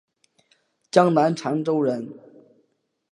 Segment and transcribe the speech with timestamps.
[0.89, 2.11] 江南长洲人。